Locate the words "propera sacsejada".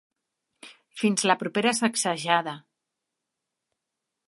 1.43-2.57